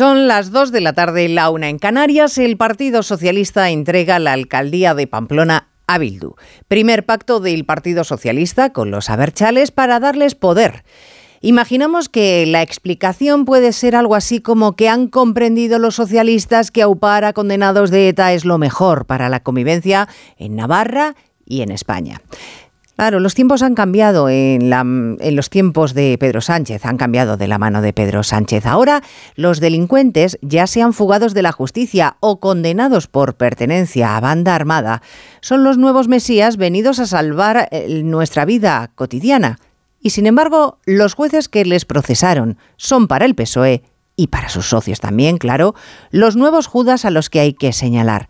[0.00, 2.38] Son las 2 de la tarde, la una en Canarias.
[2.38, 6.36] El Partido Socialista entrega la alcaldía de Pamplona a Bildu.
[6.68, 10.84] Primer pacto del Partido Socialista con los Aberchales para darles poder.
[11.42, 16.80] Imaginamos que la explicación puede ser algo así como que han comprendido los socialistas que
[16.80, 20.08] aupar a condenados de ETA es lo mejor para la convivencia
[20.38, 21.14] en Navarra
[21.44, 22.22] y en España.
[23.00, 27.56] Claro, los tiempos han cambiado en, los tiempos de Pedro Sánchez, han cambiado de la
[27.56, 28.66] mano de Pedro Sánchez.
[28.66, 29.02] Ahora
[29.36, 35.00] los delincuentes, ya sean fugados de la justicia o condenados por pertenencia a banda armada,
[35.40, 39.58] son los nuevos mesías venidos a salvar eh, nuestra vida cotidiana.
[40.02, 43.82] Y sin embargo, los jueces que les procesaron son para el PSOE
[44.14, 45.74] y para sus socios también, claro,
[46.10, 48.28] los nuevos Judas a los que hay que señalar.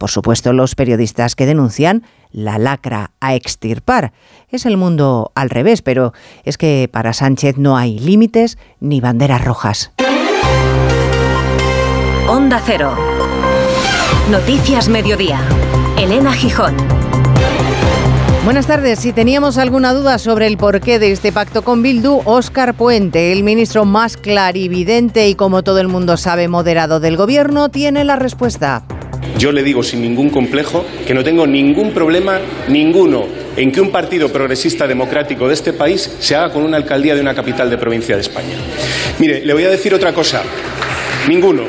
[0.00, 4.14] Por supuesto, los periodistas que denuncian la lacra a extirpar.
[4.48, 9.44] Es el mundo al revés, pero es que para Sánchez no hay límites ni banderas
[9.44, 9.92] rojas.
[12.26, 12.96] Onda Cero.
[14.30, 15.42] Noticias Mediodía.
[15.98, 16.74] Elena Gijón.
[18.46, 19.00] Buenas tardes.
[19.00, 23.42] Si teníamos alguna duda sobre el porqué de este pacto con Bildu, Óscar Puente, el
[23.42, 28.86] ministro más clarividente y como todo el mundo sabe moderado del gobierno, tiene la respuesta.
[29.38, 33.24] Yo le digo sin ningún complejo que no tengo ningún problema, ninguno,
[33.56, 37.20] en que un partido progresista democrático de este país se haga con una alcaldía de
[37.20, 38.54] una capital de provincia de España.
[39.18, 40.42] Mire, le voy a decir otra cosa.
[41.28, 41.62] Ninguno.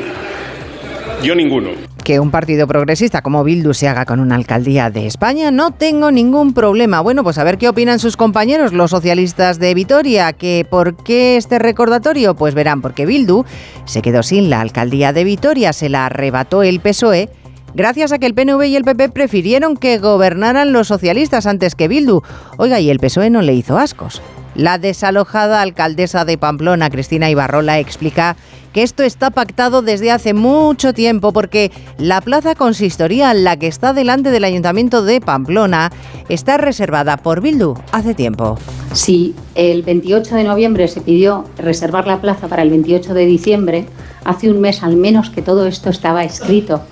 [1.22, 5.50] Yo ninguno que un partido progresista como Bildu se haga con una alcaldía de España,
[5.50, 7.00] no tengo ningún problema.
[7.00, 11.36] Bueno, pues a ver qué opinan sus compañeros, los socialistas de Vitoria, que por qué
[11.36, 13.44] este recordatorio, pues verán, porque Bildu
[13.84, 17.28] se quedó sin la alcaldía de Vitoria, se la arrebató el PSOE
[17.74, 21.88] gracias a que el PNV y el PP prefirieron que gobernaran los socialistas antes que
[21.88, 22.22] Bildu.
[22.56, 24.22] Oiga, y el PSOE no le hizo ascos.
[24.54, 28.36] La desalojada alcaldesa de Pamplona, Cristina Ibarrola, explica
[28.72, 33.92] que esto está pactado desde hace mucho tiempo porque la plaza consistorial, la que está
[33.92, 35.90] delante del ayuntamiento de Pamplona,
[36.28, 38.58] está reservada por Bildu hace tiempo.
[38.92, 43.86] Si el 28 de noviembre se pidió reservar la plaza para el 28 de diciembre,
[44.24, 46.82] hace un mes al menos que todo esto estaba escrito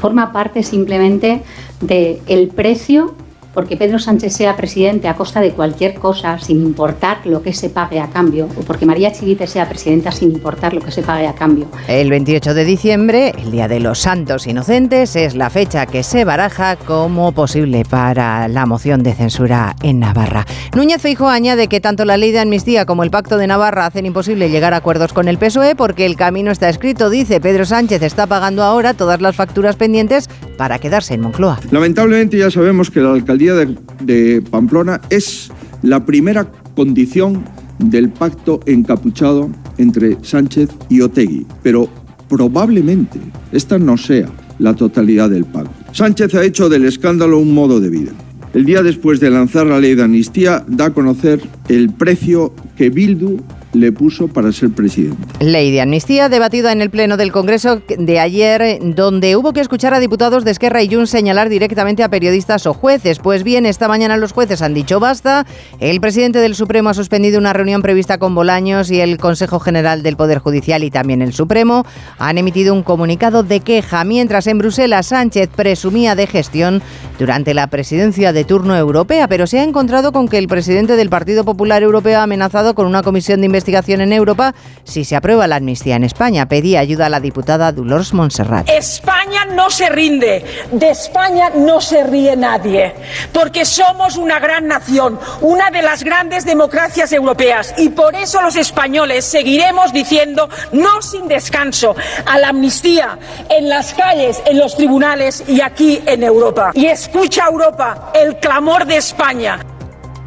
[0.00, 1.42] forma parte simplemente
[1.80, 3.14] del el precio
[3.54, 7.70] porque Pedro Sánchez sea presidente a costa de cualquier cosa, sin importar lo que se
[7.70, 11.26] pague a cambio, o porque María Chivite sea presidenta sin importar lo que se pague
[11.26, 11.66] a cambio.
[11.88, 16.24] El 28 de diciembre, el Día de los Santos Inocentes, es la fecha que se
[16.24, 20.46] baraja como posible para la moción de censura en Navarra.
[20.74, 24.06] Núñez Feijóo añade que tanto la ley de amnistía como el pacto de Navarra hacen
[24.06, 28.02] imposible llegar a acuerdos con el PSOE porque el camino está escrito, dice Pedro Sánchez
[28.02, 31.58] está pagando ahora todas las facturas pendientes para quedarse en Moncloa.
[31.70, 35.50] Lamentablemente ya sabemos que la alcaldía día de, Pamplona es
[35.82, 37.42] la primera condición
[37.78, 41.88] del pacto encapuchado entre Sánchez y Otegui, pero
[42.28, 43.18] probablemente
[43.50, 44.28] esta no sea
[44.58, 45.72] la totalidad del pacto.
[45.92, 48.12] Sánchez ha hecho del escándalo un modo de vida.
[48.52, 52.90] El día después de lanzar la ley de amnistía da a conocer el precio que
[52.90, 53.38] Bildu
[53.72, 55.16] le puso para ser presidente.
[55.40, 59.94] Ley de amnistía debatida en el Pleno del Congreso de ayer, donde hubo que escuchar
[59.94, 63.20] a diputados de Esquerra y Junts señalar directamente a periodistas o jueces.
[63.20, 65.46] Pues bien, esta mañana los jueces han dicho basta.
[65.78, 70.02] El presidente del Supremo ha suspendido una reunión prevista con Bolaños y el Consejo General
[70.02, 71.84] del Poder Judicial y también el Supremo
[72.18, 76.82] han emitido un comunicado de queja, mientras en Bruselas Sánchez presumía de gestión
[77.18, 81.10] durante la presidencia de turno europea, pero se ha encontrado con que el presidente del
[81.10, 84.54] Partido Popular Europeo ha amenazado con una comisión de investigación investigación en Europa
[84.84, 86.46] si se aprueba la amnistía en España.
[86.46, 88.68] Pedía ayuda a la diputada Dolores Montserrat.
[88.70, 92.94] España no se rinde, de España no se ríe nadie,
[93.32, 98.56] porque somos una gran nación, una de las grandes democracias europeas y por eso los
[98.56, 101.94] españoles seguiremos diciendo no sin descanso
[102.24, 103.18] a la amnistía
[103.50, 106.70] en las calles, en los tribunales y aquí en Europa.
[106.74, 109.69] Y escucha Europa el clamor de España.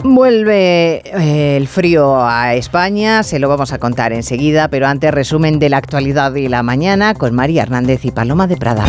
[0.03, 5.59] Vuelve eh, el frío a España, se lo vamos a contar enseguida, pero antes resumen
[5.59, 8.85] de la actualidad de la mañana con María Hernández y Paloma de Prada.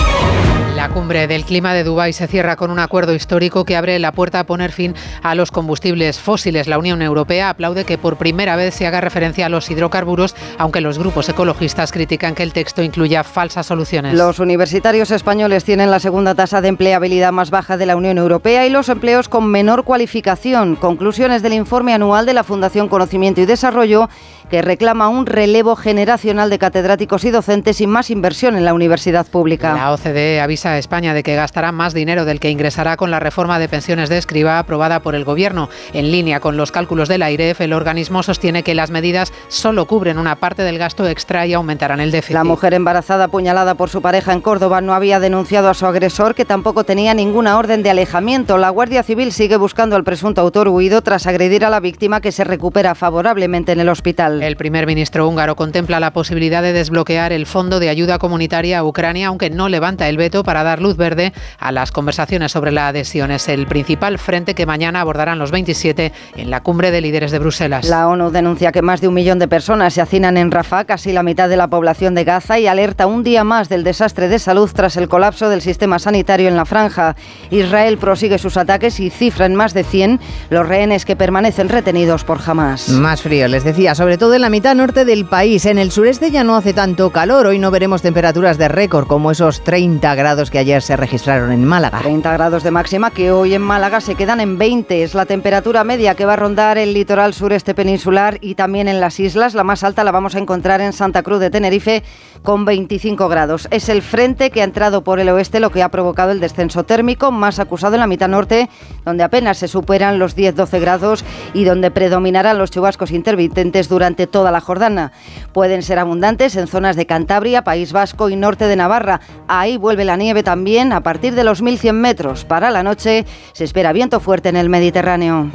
[0.85, 4.13] La cumbre del clima de Dubái se cierra con un acuerdo histórico que abre la
[4.13, 6.69] puerta a poner fin a los combustibles fósiles.
[6.69, 10.83] La Unión Europea aplaude que por primera vez se haga referencia a los hidrocarburos, aunque
[10.83, 14.13] los grupos ecologistas critican que el texto incluya falsas soluciones.
[14.13, 18.67] Los universitarios españoles tienen la segunda tasa de empleabilidad más baja de la Unión Europea
[18.67, 20.77] y los empleos con menor cualificación.
[20.77, 24.11] Conclusiones del informe anual de la Fundación Conocimiento y Desarrollo
[24.50, 29.26] que reclama un relevo generacional de catedráticos y docentes y más inversión en la universidad
[29.26, 29.75] pública.
[29.75, 33.20] La OCDE avisa a España de que gastará más dinero del que ingresará con la
[33.20, 35.69] reforma de pensiones de escriba aprobada por el Gobierno.
[35.93, 39.87] En línea con los cálculos de la IREF, el organismo sostiene que las medidas solo
[39.87, 42.35] cubren una parte del gasto extra y aumentarán el déficit.
[42.35, 46.35] La mujer embarazada apuñalada por su pareja en Córdoba no había denunciado a su agresor,
[46.35, 48.58] que tampoco tenía ninguna orden de alejamiento.
[48.58, 52.32] La Guardia Civil sigue buscando al presunto autor huido tras agredir a la víctima que
[52.32, 54.34] se recupera favorablemente en el hospital.
[54.43, 58.85] El primer ministro húngaro contempla la posibilidad de desbloquear el Fondo de Ayuda Comunitaria a
[58.85, 62.89] Ucrania, aunque no levanta el veto para dar luz verde a las conversaciones sobre la
[62.89, 63.31] adhesión.
[63.31, 67.39] Es el principal frente que mañana abordarán los 27 en la cumbre de líderes de
[67.39, 67.87] Bruselas.
[67.87, 71.13] La ONU denuncia que más de un millón de personas se hacinan en Rafah, casi
[71.13, 74.39] la mitad de la población de Gaza, y alerta un día más del desastre de
[74.39, 77.17] salud tras el colapso del sistema sanitario en la franja.
[77.51, 80.21] Israel prosigue sus ataques y cifra en más de 100
[80.51, 82.89] los rehenes que permanecen retenidos por Hamas.
[82.89, 85.67] Más frío, les decía, sobre todo en la mitad norte del país.
[85.67, 87.47] En el sureste ya no hace tanto calor.
[87.47, 91.65] Hoy no veremos temperaturas de récord como esos 30 grados que ayer se registraron en
[91.65, 91.99] Málaga.
[91.99, 95.03] 30 grados de máxima que hoy en Málaga se quedan en 20.
[95.03, 99.00] Es la temperatura media que va a rondar el litoral sureste peninsular y también en
[99.00, 99.55] las islas.
[99.55, 102.03] La más alta la vamos a encontrar en Santa Cruz de Tenerife
[102.43, 103.69] con 25 grados.
[103.71, 106.85] Es el frente que ha entrado por el oeste lo que ha provocado el descenso
[106.85, 108.71] térmico más acusado en la mitad norte,
[109.05, 114.50] donde apenas se superan los 10-12 grados y donde predominarán los chubascos intermitentes durante toda
[114.50, 115.12] la Jordana.
[115.52, 119.20] Pueden ser abundantes en zonas de Cantabria, País Vasco y norte de Navarra.
[119.49, 122.44] Ahí vuelve la nieve también a partir de los 1100 metros.
[122.44, 125.50] Para la noche se espera viento fuerte en el Mediterráneo.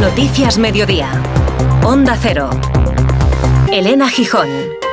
[0.00, 1.08] Noticias Mediodía.
[1.82, 2.50] Onda Cero.
[3.72, 4.83] Elena Gijón.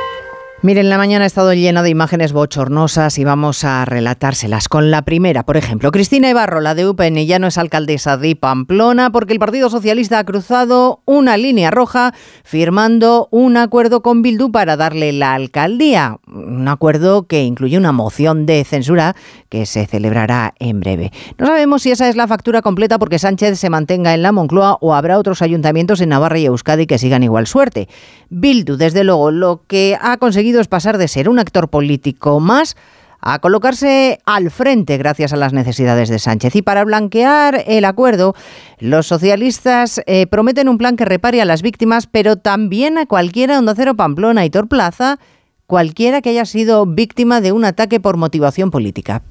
[0.64, 4.68] Miren, la mañana ha estado llena de imágenes bochornosas y vamos a relatárselas.
[4.68, 8.36] Con la primera, por ejemplo, Cristina Ibarro, la de UPN, ya no es alcaldesa de
[8.36, 12.14] Pamplona porque el Partido Socialista ha cruzado una línea roja
[12.44, 16.18] firmando un acuerdo con Bildu para darle la alcaldía.
[16.28, 19.16] Un acuerdo que incluye una moción de censura
[19.48, 21.10] que se celebrará en breve.
[21.38, 24.78] No sabemos si esa es la factura completa porque Sánchez se mantenga en la Moncloa
[24.80, 27.88] o habrá otros ayuntamientos en Navarra y Euskadi que sigan igual suerte.
[28.30, 32.76] Bildu, desde luego, lo que ha conseguido es pasar de ser un actor político más
[33.22, 36.56] a colocarse al frente gracias a las necesidades de Sánchez.
[36.56, 38.34] Y para blanquear el acuerdo,
[38.78, 43.58] los socialistas eh, prometen un plan que repare a las víctimas, pero también a cualquiera,
[43.58, 45.18] Onda Cero Pamplona y Tor Plaza,
[45.66, 49.22] cualquiera que haya sido víctima de un ataque por motivación política.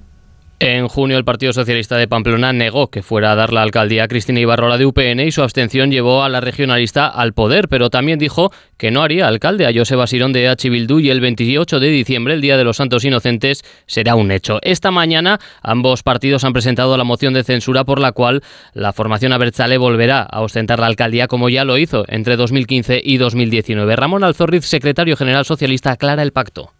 [0.63, 4.07] En junio el Partido Socialista de Pamplona negó que fuera a dar la alcaldía a
[4.07, 8.19] Cristina Ibarrola de UPN y su abstención llevó a la regionalista al poder, pero también
[8.19, 10.69] dijo que no haría alcalde a Joseba Sirón de H.
[10.69, 14.59] Bildu y el 28 de diciembre, el Día de los Santos Inocentes, será un hecho.
[14.61, 18.43] Esta mañana ambos partidos han presentado la moción de censura por la cual
[18.75, 23.17] la formación Abertzale volverá a ostentar la alcaldía como ya lo hizo entre 2015 y
[23.17, 23.95] 2019.
[23.95, 26.71] Ramón Alzorriz, secretario general socialista, aclara el pacto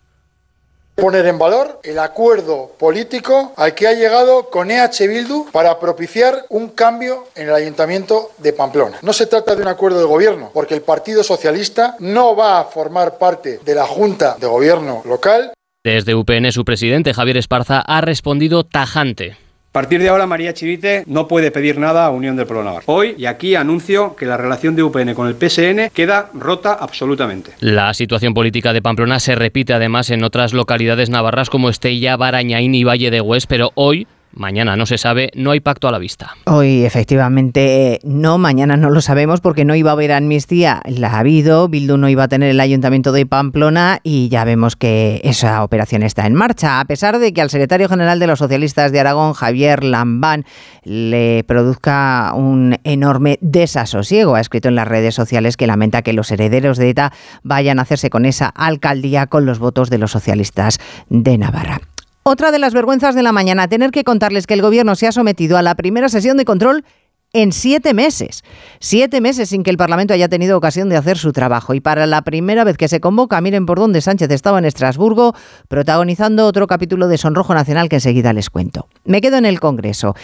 [0.96, 6.46] poner en valor el acuerdo político al que ha llegado con EH Bildu para propiciar
[6.50, 9.00] un cambio en el Ayuntamiento de Pamplona.
[9.02, 12.66] No se trata de un acuerdo de gobierno, porque el Partido Socialista no va a
[12.66, 15.54] formar parte de la Junta de Gobierno local.
[15.84, 19.38] Desde UPN, su presidente Javier Esparza ha respondido tajante.
[19.72, 22.84] A partir de ahora, María Chivite no puede pedir nada a Unión del Pueblo Navarro.
[22.88, 27.54] Hoy y aquí anuncio que la relación de UPN con el PSN queda rota absolutamente.
[27.62, 32.76] La situación política de Pamplona se repite además en otras localidades navarras como Estella, Barañaín
[32.76, 36.00] y Valle de Hues, pero hoy Mañana no se sabe, no hay pacto a la
[36.00, 36.36] vista.
[36.46, 41.20] Hoy efectivamente no, mañana no lo sabemos porque no iba a haber amnistía, la ha
[41.20, 45.64] habido, Bildu no iba a tener el ayuntamiento de Pamplona y ya vemos que esa
[45.64, 49.00] operación está en marcha, a pesar de que al secretario general de los socialistas de
[49.00, 50.46] Aragón, Javier Lambán,
[50.84, 54.36] le produzca un enorme desasosiego.
[54.36, 57.84] Ha escrito en las redes sociales que lamenta que los herederos de ETA vayan a
[57.84, 61.82] hacerse con esa alcaldía con los votos de los socialistas de Navarra.
[62.24, 65.12] Otra de las vergüenzas de la mañana, tener que contarles que el Gobierno se ha
[65.12, 66.86] sometido a la primera sesión de control
[67.34, 68.44] en siete meses.
[68.80, 71.74] Siete meses sin que el Parlamento haya tenido ocasión de hacer su trabajo.
[71.74, 75.34] Y para la primera vez que se convoca, miren por dónde Sánchez estaba en Estrasburgo,
[75.68, 78.88] protagonizando otro capítulo de Sonrojo Nacional que enseguida les cuento.
[79.04, 80.16] Me quedo en el Congreso.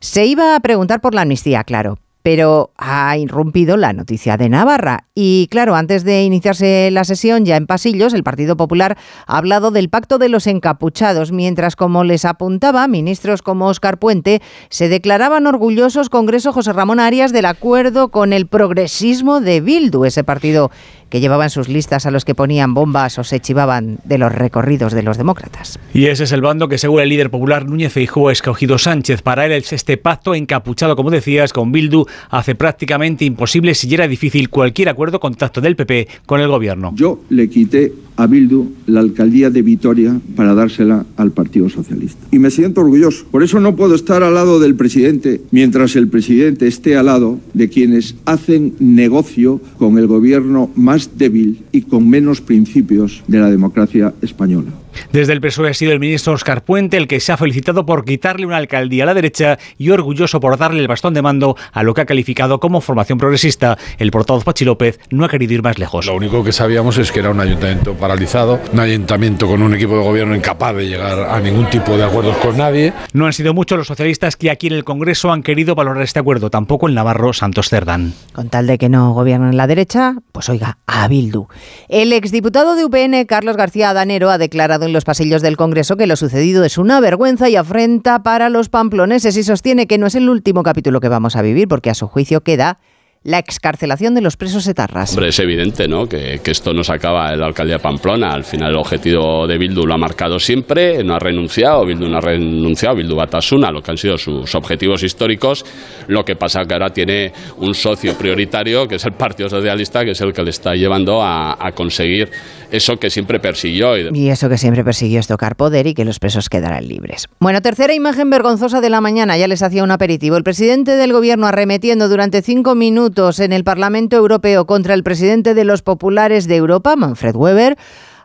[0.00, 5.04] Se iba a preguntar por la amnistía, claro, pero ha irrumpido la noticia de Navarra.
[5.14, 9.70] Y claro, antes de iniciarse la sesión, ya en pasillos, el Partido Popular ha hablado
[9.70, 15.46] del pacto de los encapuchados, mientras, como les apuntaba, ministros como Óscar Puente se declaraban
[15.46, 20.72] orgullosos, Congreso José Ramón Arias, del acuerdo con el progresismo de Bildu, ese partido
[21.10, 24.92] que llevaban sus listas a los que ponían bombas o se chivaban de los recorridos
[24.92, 25.78] de los demócratas.
[25.94, 29.22] Y ese es el bando que, según el líder popular Núñez Feijóo, ha escogido Sánchez.
[29.22, 34.08] Para él es este pacto encapuchado, como decías, con Bildu hace prácticamente imposible si era
[34.08, 36.92] difícil cualquier acuerdo contacto del PP con el gobierno.
[36.94, 42.26] Yo le quité a Bildu la alcaldía de Vitoria para dársela al Partido Socialista.
[42.30, 43.26] Y me siento orgulloso.
[43.30, 47.38] Por eso no puedo estar al lado del presidente mientras el presidente esté al lado
[47.54, 53.50] de quienes hacen negocio con el gobierno más débil y con menos principios de la
[53.50, 54.72] democracia española.
[55.16, 58.04] Desde el PSOE ha sido el ministro Oscar Puente el que se ha felicitado por
[58.04, 61.82] quitarle una alcaldía a la derecha y orgulloso por darle el bastón de mando a
[61.84, 63.78] lo que ha calificado como formación progresista.
[63.96, 66.04] El portavoz Pachi López no ha querido ir más lejos.
[66.04, 69.96] Lo único que sabíamos es que era un ayuntamiento paralizado, un ayuntamiento con un equipo
[69.96, 72.92] de gobierno incapaz de llegar a ningún tipo de acuerdos con nadie.
[73.14, 76.18] No han sido muchos los socialistas que aquí en el Congreso han querido valorar este
[76.18, 78.12] acuerdo, tampoco el navarro Santos Cerdán.
[78.34, 81.46] Con tal de que no gobiernen la derecha, pues oiga, a Bildu.
[81.88, 86.06] El exdiputado de UPN, Carlos García Adanero, ha declarado en los pasillos del Congreso que
[86.06, 90.16] lo sucedido es una vergüenza y afrenta para los pamploneses y sostiene que no es
[90.16, 92.78] el último capítulo que vamos a vivir porque a su juicio queda
[93.22, 95.10] la excarcelación de los presos etarras.
[95.10, 96.06] Hombre, es evidente ¿no?
[96.06, 98.32] que, que esto no se acaba en la alcaldía de Pamplona.
[98.32, 102.18] Al final el objetivo de Bildu lo ha marcado siempre, no ha renunciado, Bildu no
[102.18, 105.64] ha renunciado, Bildu Batasuna, lo que han sido sus objetivos históricos.
[106.06, 110.12] Lo que pasa que ahora tiene un socio prioritario, que es el Partido Socialista, que
[110.12, 112.30] es el que le está llevando a, a conseguir
[112.70, 113.96] eso que siempre persiguió.
[114.14, 117.26] Y eso que siempre persiguió es tocar poder y que los presos quedaran libres.
[117.40, 120.36] Bueno, tercera imagen vergonzosa de la mañana, ya les hacía un aperitivo.
[120.36, 123.05] El presidente del gobierno arremetiendo durante cinco minutos
[123.38, 127.76] en el Parlamento Europeo contra el presidente de los populares de Europa, Manfred Weber,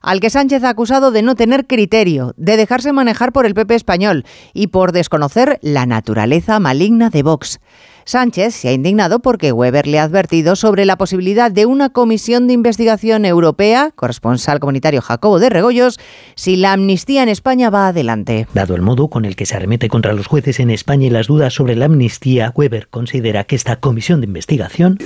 [0.01, 3.75] al que Sánchez ha acusado de no tener criterio, de dejarse manejar por el PP
[3.75, 7.59] español y por desconocer la naturaleza maligna de Vox.
[8.05, 12.47] Sánchez se ha indignado porque Weber le ha advertido sobre la posibilidad de una comisión
[12.47, 15.99] de investigación europea, corresponsal comunitario Jacobo de Regoyos,
[16.35, 18.47] si la amnistía en España va adelante.
[18.53, 21.27] Dado el modo con el que se arremete contra los jueces en España y las
[21.27, 24.97] dudas sobre la amnistía, Weber considera que esta comisión de investigación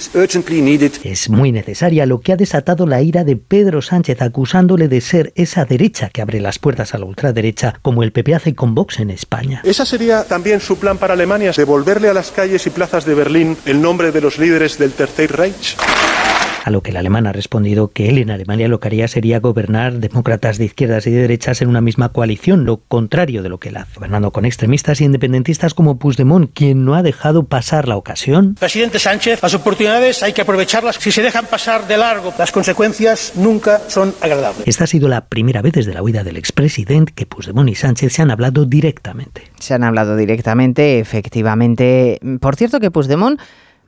[1.04, 5.34] es muy necesaria, lo que ha desatado la ira de Pedro Sánchez acusándole de ser
[5.36, 9.00] esa derecha que abre las puertas a la ultraderecha, como el PP hace con Vox
[9.00, 9.62] en España.
[9.64, 12.70] ¿Esa sería también su plan para Alemania, devolverle a las calles y
[13.04, 15.75] de Berlín el nombre de los líderes del Tercer Reich?
[16.65, 19.39] A lo que el alemán ha respondido que él en Alemania lo que haría sería
[19.39, 23.60] gobernar demócratas de izquierdas y de derechas en una misma coalición, lo contrario de lo
[23.60, 27.88] que él hace, gobernando con extremistas y independentistas como Puigdemont, quien no ha dejado pasar
[27.88, 28.55] la ocasión.
[28.55, 30.95] Presidente Sánchez, las oportunidades hay que aprovecharlas.
[30.95, 34.67] Si se dejan pasar de largo, las consecuencias nunca son agradables.
[34.67, 38.12] Esta ha sido la primera vez desde la huida del expresidente que Puigdemont y Sánchez
[38.12, 39.51] se han hablado directamente.
[39.60, 42.19] Se han hablado directamente, efectivamente.
[42.41, 43.39] Por cierto que Puigdemont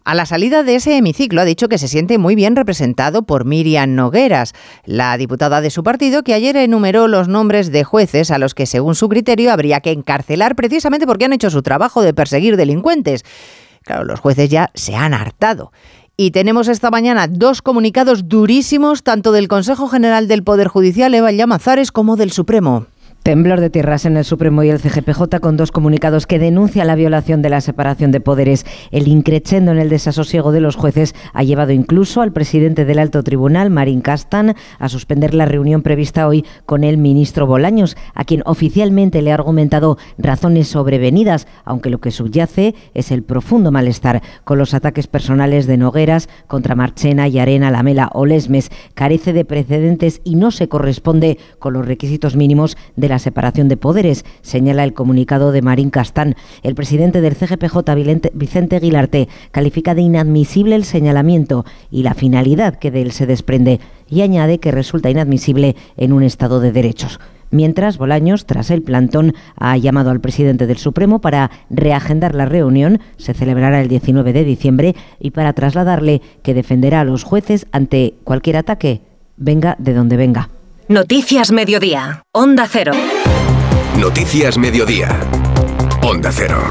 [0.08, 3.44] a la salida de ese hemiciclo ha dicho que se siente muy bien representado por
[3.44, 4.54] Miriam Nogueras,
[4.86, 8.66] la diputada de su partido, que ayer enumeró los nombres de jueces a los que,
[8.68, 13.26] según su criterio, habría que encarcelar precisamente porque han hecho su trabajo de perseguir delincuentes.
[13.84, 15.74] Claro, los jueces ya se han hartado.
[16.16, 21.34] Y tenemos esta mañana dos comunicados durísimos, tanto del Consejo General del Poder Judicial, Eva
[21.34, 22.86] Llamazares, como del Supremo.
[23.28, 26.96] Temblor de tierras en el Supremo y el CGPJ con dos comunicados que denuncian la
[26.96, 28.66] violación de la separación de poderes.
[28.90, 33.24] El increchendo en el desasosiego de los jueces ha llevado incluso al presidente del alto
[33.24, 38.44] tribunal, Marín Castan, a suspender la reunión prevista hoy con el ministro Bolaños, a quien
[38.46, 44.58] oficialmente le ha argumentado razones sobrevenidas, aunque lo que subyace es el profundo malestar con
[44.58, 48.72] los ataques personales de Nogueras contra Marchena y Arena, Lamela o Lesmes.
[48.94, 53.78] Carece de precedentes y no se corresponde con los requisitos mínimos de la separación de
[53.78, 56.36] poderes, señala el comunicado de Marín Castán.
[56.64, 57.78] El presidente del CGPJ,
[58.34, 63.80] Vicente Guilarte, califica de inadmisible el señalamiento y la finalidad que de él se desprende
[64.10, 67.20] y añade que resulta inadmisible en un Estado de derechos.
[67.50, 73.00] Mientras, Bolaños, tras el plantón, ha llamado al presidente del Supremo para reagendar la reunión,
[73.18, 78.16] se celebrará el 19 de diciembre, y para trasladarle que defenderá a los jueces ante
[78.26, 79.02] cualquier ataque,
[79.38, 80.50] venga de donde venga.
[80.90, 82.94] Noticias Mediodía, Onda Cero.
[84.00, 85.20] Noticias Mediodía,
[86.02, 86.62] Onda Cero.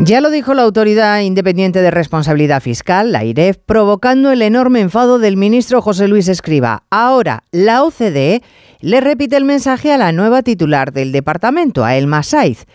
[0.00, 5.20] Ya lo dijo la Autoridad Independiente de Responsabilidad Fiscal, la IREF, provocando el enorme enfado
[5.20, 6.82] del ministro José Luis Escriba.
[6.90, 8.42] Ahora, la OCDE
[8.80, 12.66] le repite el mensaje a la nueva titular del departamento, a Elma Saiz.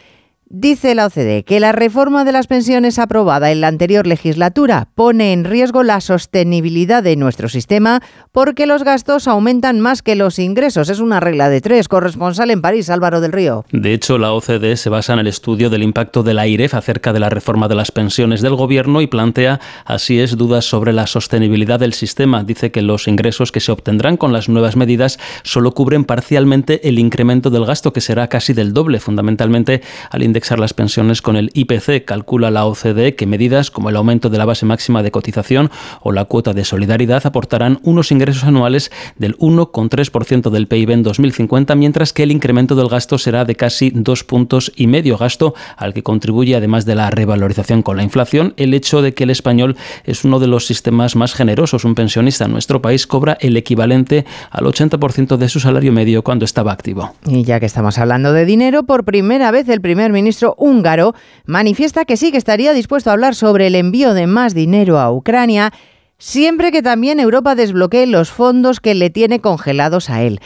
[0.54, 5.32] Dice la OCDE que la reforma de las pensiones aprobada en la anterior legislatura pone
[5.32, 8.02] en riesgo la sostenibilidad de nuestro sistema
[8.34, 10.90] porque los gastos aumentan más que los ingresos.
[10.90, 11.88] Es una regla de tres.
[11.88, 13.64] Corresponsal en París, Álvaro del Río.
[13.72, 17.14] De hecho, la OCDE se basa en el estudio del impacto de la IREF acerca
[17.14, 21.08] de la reforma de las pensiones del gobierno y plantea, así es, dudas sobre la
[21.08, 22.44] sostenibilidad del sistema.
[22.44, 27.00] Dice que los ingresos que se obtendrán con las nuevas medidas solo cubren parcialmente el
[27.00, 31.36] incremento del gasto, que será casi del doble, fundamentalmente al indexar indexar las pensiones con
[31.36, 32.04] el IPC.
[32.04, 35.70] Calcula la OCDE que medidas como el aumento de la base máxima de cotización
[36.02, 41.76] o la cuota de solidaridad aportarán unos ingresos anuales del 1,3% del PIB en 2050,
[41.76, 45.94] mientras que el incremento del gasto será de casi dos puntos y medio gasto, al
[45.94, 49.78] que contribuye además de la revalorización con la inflación, el hecho de que el español
[50.06, 51.86] es uno de los sistemas más generosos.
[51.86, 56.46] Un pensionista en nuestro país cobra el equivalente al 80% de su salario medio cuando
[56.46, 57.14] estaba activo.
[57.28, 61.14] Y ya que estamos hablando de dinero, por primera vez el primer ministro húngaro
[61.46, 65.12] manifiesta que sí que estaría dispuesto a hablar sobre el envío de más dinero a
[65.12, 65.72] Ucrania,
[66.18, 70.40] siempre que también Europa desbloquee los fondos que le tiene congelados a él.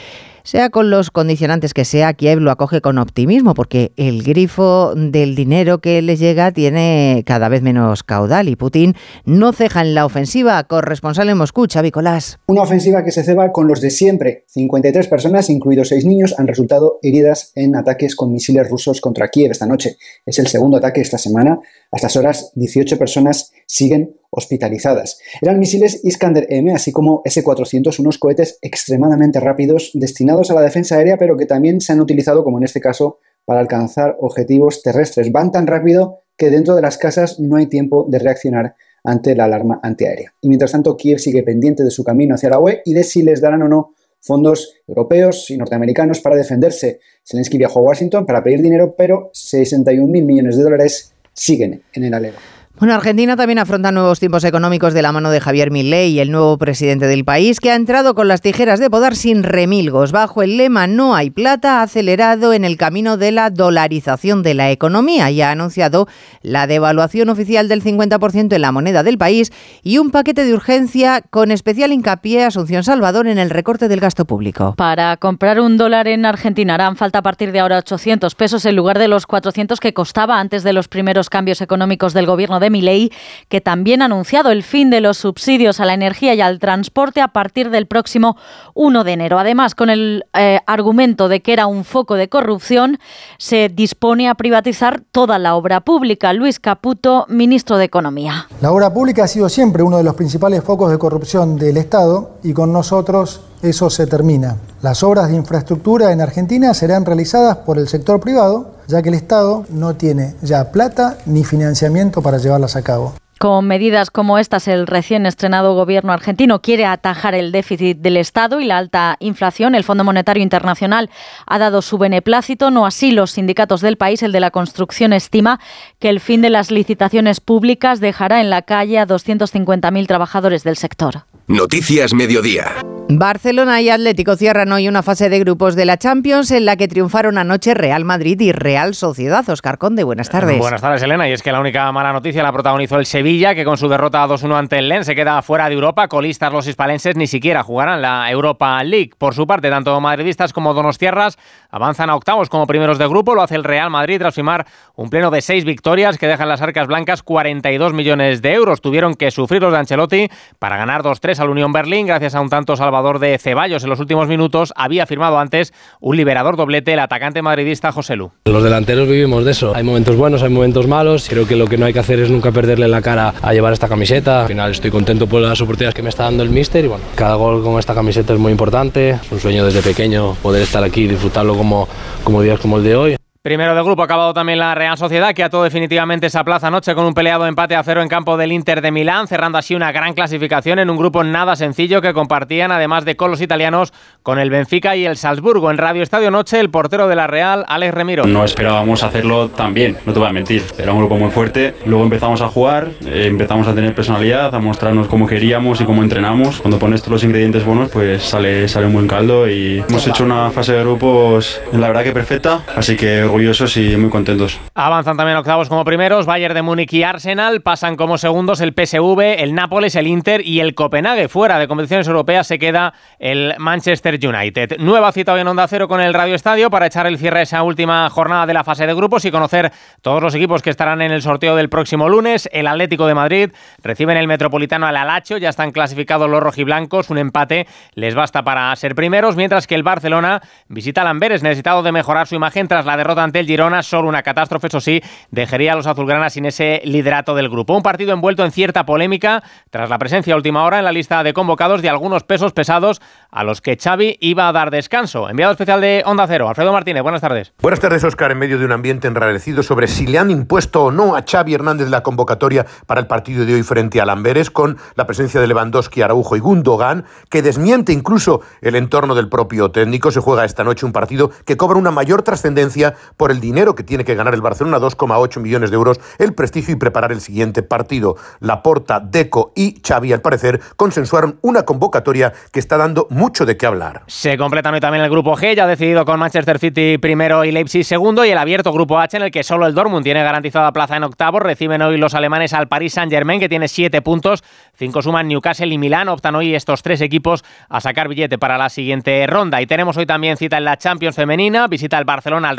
[0.46, 5.34] Sea con los condicionantes que sea, Kiev lo acoge con optimismo porque el grifo del
[5.34, 10.06] dinero que les llega tiene cada vez menos caudal y Putin no ceja en la
[10.06, 10.62] ofensiva.
[10.62, 12.38] Corresponsal en Moscú, Xavi Colás.
[12.46, 14.44] Una ofensiva que se ceba con los de siempre.
[14.46, 19.50] 53 personas, incluidos 6 niños, han resultado heridas en ataques con misiles rusos contra Kiev
[19.50, 19.96] esta noche.
[20.24, 21.58] Es el segundo ataque esta semana.
[21.90, 25.18] A estas horas, 18 personas siguen hospitalizadas.
[25.40, 31.16] Eran misiles Iskander-M, así como S-400, unos cohetes extremadamente rápidos destinados a la defensa aérea,
[31.16, 35.32] pero que también se han utilizado, como en este caso, para alcanzar objetivos terrestres.
[35.32, 39.44] Van tan rápido que dentro de las casas no hay tiempo de reaccionar ante la
[39.44, 40.34] alarma antiaérea.
[40.40, 43.22] Y mientras tanto, Kiev sigue pendiente de su camino hacia la UE y de si
[43.22, 46.98] les darán o no fondos europeos y norteamericanos para defenderse.
[47.24, 52.04] Zelensky viajó a Washington para pedir dinero, pero 61 mil millones de dólares siguen en
[52.04, 52.55] el alero.
[52.78, 56.58] Bueno, Argentina también afronta nuevos tiempos económicos de la mano de Javier Milei, el nuevo
[56.58, 60.12] presidente del país, que ha entrado con las tijeras de podar sin remilgos.
[60.12, 64.52] Bajo el lema No hay plata, ha acelerado en el camino de la dolarización de
[64.52, 66.06] la economía y ha anunciado
[66.42, 69.52] la devaluación oficial del 50% en la moneda del país
[69.82, 74.00] y un paquete de urgencia con especial hincapié a Asunción Salvador en el recorte del
[74.00, 74.74] gasto público.
[74.76, 78.76] Para comprar un dólar en Argentina harán falta a partir de ahora 800 pesos en
[78.76, 82.65] lugar de los 400 que costaba antes de los primeros cambios económicos del gobierno de
[82.66, 83.12] de Milei,
[83.48, 87.20] que también ha anunciado el fin de los subsidios a la energía y al transporte
[87.20, 88.36] a partir del próximo
[88.74, 89.38] 1 de enero.
[89.38, 92.98] Además, con el eh, argumento de que era un foco de corrupción,
[93.38, 96.32] se dispone a privatizar toda la obra pública.
[96.32, 98.48] Luis Caputo, ministro de Economía.
[98.60, 102.38] La obra pública ha sido siempre uno de los principales focos de corrupción del Estado
[102.42, 104.56] y con nosotros eso se termina.
[104.82, 109.14] Las obras de infraestructura en Argentina serán realizadas por el sector privado, ya que el
[109.14, 113.14] Estado no tiene ya plata ni financiamiento para llevarlas a cabo.
[113.38, 118.60] Con medidas como estas, el recién estrenado gobierno argentino quiere atajar el déficit del Estado
[118.60, 119.74] y la alta inflación.
[119.74, 121.10] El Fondo Monetario Internacional
[121.46, 124.22] ha dado su beneplácito, no así los sindicatos del país.
[124.22, 125.60] El de la construcción estima
[125.98, 130.78] que el fin de las licitaciones públicas dejará en la calle a 250.000 trabajadores del
[130.78, 131.24] sector.
[131.46, 132.76] Noticias Mediodía.
[133.08, 136.88] Barcelona y Atlético cierran hoy una fase de grupos de la Champions en la que
[136.88, 139.48] triunfaron anoche Real Madrid y Real Sociedad.
[139.48, 140.58] Oscar Conde, buenas tardes.
[140.58, 141.28] Buenas tardes, Elena.
[141.28, 144.26] Y es que la única mala noticia la protagonizó el Sevilla, que con su derrota
[144.26, 146.08] 2-1 ante el Lens se queda fuera de Europa.
[146.08, 149.12] Colistas los hispalenses ni siquiera jugarán la Europa League.
[149.16, 151.38] Por su parte, tanto madridistas como donostiarras
[151.70, 153.36] avanzan a octavos como primeros de grupo.
[153.36, 154.66] Lo hace el Real Madrid tras firmar
[154.96, 158.80] un pleno de seis victorias que dejan las arcas blancas 42 millones de euros.
[158.80, 162.48] Tuvieron que sufrir los de Ancelotti para ganar 2-3 al Unión Berlín gracias a un
[162.48, 166.98] tanto salvador de Ceballos en los últimos minutos, había firmado antes un liberador doblete el
[166.98, 168.30] atacante madridista José Lu.
[168.46, 169.72] Los delanteros vivimos de eso.
[169.74, 171.28] Hay momentos buenos, hay momentos malos.
[171.28, 173.72] Creo que lo que no hay que hacer es nunca perderle la cara a llevar
[173.72, 174.42] esta camiseta.
[174.42, 177.04] Al final estoy contento por las oportunidades que me está dando el míster y bueno,
[177.14, 179.10] cada gol con esta camiseta es muy importante.
[179.10, 181.88] Es un sueño desde pequeño poder estar aquí y disfrutarlo como,
[182.24, 183.16] como días como el de hoy.
[183.46, 186.96] Primero de grupo ha acabado también la Real Sociedad, que ató definitivamente esa plaza anoche
[186.96, 189.92] con un peleado empate a cero en campo del Inter de Milán, cerrando así una
[189.92, 193.92] gran clasificación en un grupo nada sencillo que compartían, además de con los italianos,
[194.24, 195.70] con el Benfica y el Salzburgo.
[195.70, 198.26] En Radio Estadio Noche, el portero de la Real, Alex Remiro.
[198.26, 200.64] No esperábamos hacerlo tan bien, no te voy a mentir.
[200.76, 201.76] Era un grupo muy fuerte.
[201.86, 206.02] Luego empezamos a jugar, eh, empezamos a tener personalidad, a mostrarnos cómo queríamos y cómo
[206.02, 206.60] entrenamos.
[206.60, 210.24] Cuando pones todos los ingredientes buenos, pues sale, sale un buen caldo y hemos hecho
[210.24, 212.62] una fase de grupos, la verdad que perfecta.
[212.74, 214.58] Así que orgullosos y muy contentos.
[214.74, 217.60] Avanzan también octavos como primeros, Bayern de Múnich y Arsenal.
[217.60, 221.28] Pasan como segundos el PSV, el Nápoles, el Inter y el Copenhague.
[221.28, 224.78] Fuera de competiciones europeas se queda el Manchester United.
[224.78, 227.42] Nueva cita hoy en Onda Cero con el Radio Estadio para echar el cierre a
[227.42, 229.70] esa última jornada de la fase de grupos y conocer
[230.00, 232.48] todos los equipos que estarán en el sorteo del próximo lunes.
[232.52, 233.50] El Atlético de Madrid
[233.82, 238.42] recibe en el Metropolitano al Alacho, ya están clasificados los rojiblancos, un empate les basta
[238.42, 242.66] para ser primeros, mientras que el Barcelona visita al Amberes, necesitado de mejorar su imagen
[242.66, 243.82] tras la derrota ante el Girona.
[243.82, 247.76] Solo una catástrofe, eso sí, dejaría a los azulgranas sin ese liderato del grupo.
[247.76, 251.22] Un partido envuelto en cierta polémica tras la presencia a última hora en la lista
[251.22, 255.28] de convocados de algunos pesos pesados a los que Xavi iba a dar descanso.
[255.28, 257.52] Enviado especial de Onda Cero, Alfredo Martínez, buenas tardes.
[257.60, 258.30] Buenas tardes, Oscar.
[258.32, 261.54] En medio de un ambiente enrarecido sobre si le han impuesto o no a Xavi
[261.54, 265.46] Hernández la convocatoria para el partido de hoy frente a Lamberes, con la presencia de
[265.46, 270.10] Lewandowski, Araujo y Gundogan, que desmiente incluso el entorno del propio técnico.
[270.10, 273.82] Se juega esta noche un partido que cobra una mayor trascendencia por el dinero que
[273.82, 277.62] tiene que ganar el Barcelona, 2,8 millones de euros, el prestigio y preparar el siguiente
[277.62, 278.16] partido.
[278.40, 283.66] Laporta, Deco y Xavi, al parecer, consensuaron una convocatoria que está dando mucho de qué
[283.66, 284.02] hablar.
[284.06, 288.24] Se completan también el grupo G, ya decidido con Manchester City primero y Leipzig segundo,
[288.24, 291.04] y el abierto grupo H, en el que solo el Dortmund tiene garantizada plaza en
[291.04, 291.40] octavo.
[291.40, 294.44] Reciben hoy los alemanes al Paris Saint-Germain, que tiene siete puntos.
[294.74, 296.08] Cinco suman Newcastle y Milán.
[296.08, 299.62] Optan hoy estos tres equipos a sacar billete para la siguiente ronda.
[299.62, 301.66] Y tenemos hoy también cita en la Champions femenina.
[301.68, 302.56] Visita el Barcelona al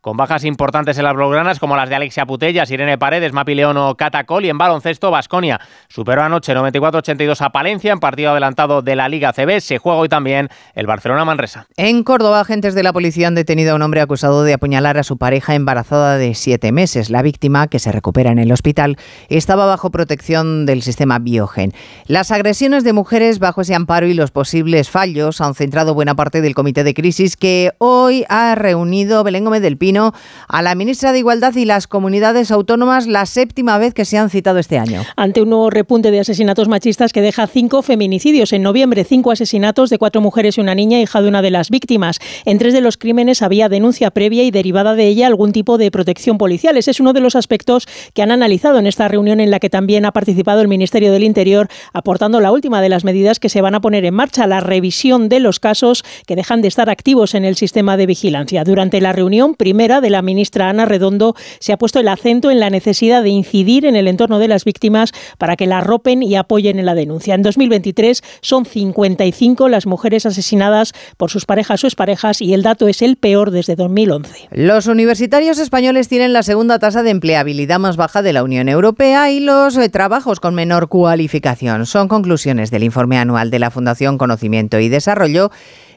[0.00, 3.76] Con bajas importantes en las blaugranas, como las de Alexia Putellas, Irene Paredes, Mapi León
[3.76, 4.44] o Catacol.
[4.44, 9.32] Y en baloncesto, Basconia superó anoche 94-82 a Palencia en partido adelantado de la Liga
[9.32, 9.60] CB.
[9.60, 11.66] Se juega hoy también el Barcelona-Manresa.
[11.76, 15.02] En Córdoba, agentes de la policía han detenido a un hombre acusado de apuñalar a
[15.02, 17.10] su pareja embarazada de siete meses.
[17.10, 18.96] La víctima, que se recupera en el hospital,
[19.28, 21.72] estaba bajo protección del sistema Biogen.
[22.06, 26.40] Las agresiones de mujeres bajo ese amparo y los posibles fallos han centrado buena parte
[26.40, 30.12] del comité de crisis que hoy ha reunido Belén Gómez del Pino
[30.48, 34.30] a la ministra de Igualdad y las comunidades autónomas la séptima vez que se han
[34.30, 35.02] citado este año.
[35.16, 38.52] Ante un nuevo repunte de asesinatos machistas que deja cinco feminicidios.
[38.52, 41.70] En noviembre, cinco asesinatos de cuatro mujeres y una niña, hija de una de las
[41.70, 42.18] víctimas.
[42.44, 45.90] En tres de los crímenes había denuncia previa y derivada de ella algún tipo de
[45.90, 46.76] protección policial.
[46.76, 49.70] Ese es uno de los aspectos que han analizado en esta reunión en la que
[49.70, 53.60] también ha participado el Ministerio del Interior, aportando la última de las medidas que se
[53.60, 57.34] van a poner en marcha, la revisión de los casos que dejan de estar activos
[57.34, 58.64] en el sistema de vigilancia.
[58.64, 62.60] Durante la reunión primera de la ministra Ana Redondo se ha puesto el acento en
[62.60, 66.36] la necesidad de incidir en el entorno de las víctimas para que la arropen y
[66.36, 67.34] apoyen en la denuncia.
[67.34, 72.88] En 2023 son 55 las mujeres asesinadas por sus parejas o exparejas y el dato
[72.88, 74.48] es el peor desde 2011.
[74.50, 79.30] Los universitarios españoles tienen la segunda tasa de empleabilidad más baja de la Unión Europea
[79.30, 81.86] y los eh, trabajos con menor cualificación.
[81.86, 85.50] Son conclusiones del informe anual de la Fundación Conocimiento y Desarrollo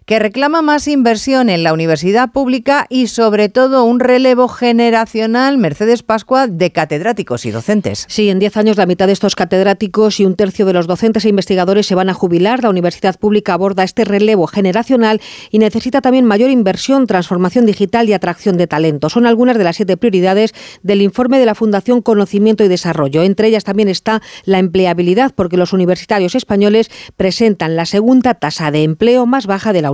[0.06, 6.04] que reclama más inversión en la universidad pública y sobre todo un relevo generacional, Mercedes
[6.04, 8.06] Pascua, de catedráticos y docentes.
[8.10, 11.26] Sí, en 10 años la mitad de estos catedráticos y un tercio de los docentes
[11.26, 12.64] e investigadores se van a jubilar.
[12.64, 18.14] La universidad pública aborda este relevo generacional y necesita también mayor inversión, transformación digital y
[18.14, 19.10] atracción de talento.
[19.10, 23.24] Son algunas de las siete prioridades del informe de la Fundación Conocimiento y Desarrollo.
[23.24, 28.84] Entre ellas también está la empleabilidad, porque los universitarios españoles presentan la segunda tasa de
[28.84, 29.93] empleo más baja de la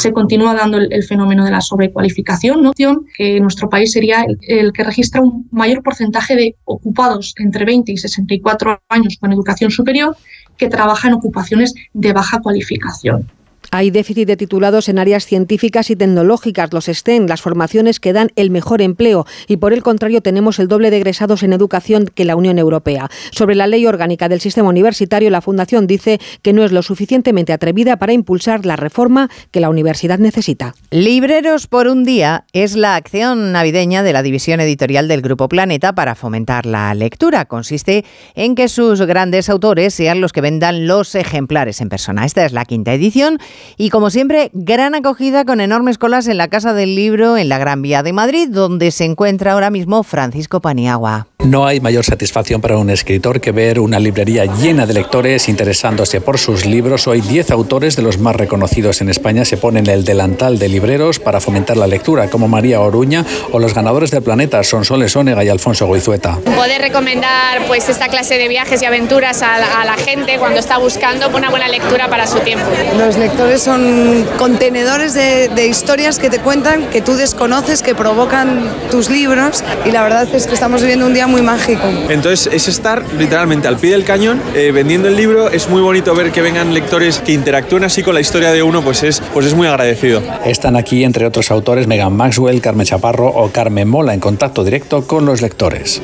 [0.00, 4.72] Se continúa dando el, fenómeno de la sobrecualificación, noción que nuestro país sería el, el,
[4.72, 10.16] que registra un mayor porcentaje de ocupados entre 20 y 64 años con educación superior
[10.56, 13.26] que trabajan en ocupaciones de baja cualificación.
[13.72, 18.30] Hay déficit de titulados en áreas científicas y tecnológicas, los STEM, las formaciones que dan
[18.34, 22.24] el mejor empleo, y por el contrario tenemos el doble de egresados en educación que
[22.24, 23.08] la Unión Europea.
[23.30, 27.52] Sobre la ley orgánica del sistema universitario, la Fundación dice que no es lo suficientemente
[27.52, 30.74] atrevida para impulsar la reforma que la universidad necesita.
[30.90, 35.94] Libreros por un día es la acción navideña de la división editorial del Grupo Planeta
[35.94, 37.44] para fomentar la lectura.
[37.44, 38.04] Consiste
[38.34, 42.24] en que sus grandes autores sean los que vendan los ejemplares en persona.
[42.24, 43.38] Esta es la quinta edición
[43.76, 47.58] y como siempre, gran acogida con enormes colas en la Casa del Libro en la
[47.58, 51.26] Gran Vía de Madrid, donde se encuentra ahora mismo Francisco Paniagua.
[51.44, 56.20] No hay mayor satisfacción para un escritor que ver una librería llena de lectores interesándose
[56.20, 57.08] por sus libros.
[57.08, 61.18] Hoy 10 autores de los más reconocidos en España se ponen el delantal de libreros
[61.18, 65.48] para fomentar la lectura, como María Oruña o los ganadores del Planeta, Sonsoles Ónega y
[65.48, 66.38] Alfonso Goizueta.
[66.56, 70.60] Poder recomendar pues esta clase de viajes y aventuras a la, a la gente cuando
[70.60, 72.66] está buscando una buena lectura para su tiempo.
[72.98, 78.68] Los lectores son contenedores de, de historias que te cuentan, que tú desconoces, que provocan
[78.90, 81.82] tus libros y la verdad es que estamos viviendo un día muy mágico.
[82.08, 85.48] Entonces es estar literalmente al pie del cañón eh, vendiendo el libro.
[85.50, 88.82] Es muy bonito ver que vengan lectores que interactúen así con la historia de uno,
[88.82, 90.22] pues es, pues es muy agradecido.
[90.44, 95.06] Están aquí, entre otros autores, Megan Maxwell, Carmen Chaparro o Carmen Mola en contacto directo
[95.06, 96.00] con los lectores.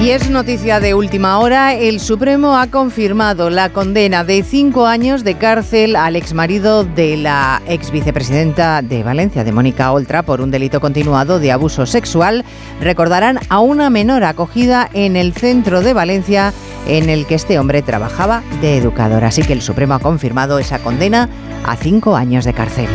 [0.00, 5.24] Y es noticia de última hora, el Supremo ha confirmado la condena de cinco años
[5.24, 10.50] de cárcel al exmarido de la ex vicepresidenta de Valencia, de Mónica Oltra, por un
[10.50, 12.44] delito continuado de abuso sexual.
[12.82, 16.52] Recordarán a una menor acogida en el centro de Valencia
[16.86, 19.24] en el que este hombre trabajaba de educador.
[19.24, 21.30] Así que el Supremo ha confirmado esa condena
[21.64, 22.88] a cinco años de cárcel.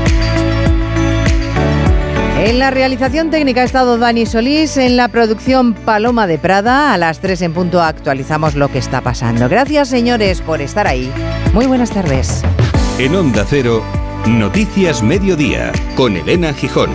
[2.40, 6.94] En la realización técnica ha estado Dani Solís, en la producción Paloma de Prada.
[6.94, 9.50] A las 3 en punto actualizamos lo que está pasando.
[9.50, 11.12] Gracias, señores, por estar ahí.
[11.54, 12.42] Muy buenas tardes.
[12.98, 13.84] En Onda Cero,
[14.26, 16.92] Noticias Mediodía, con Elena Gijón.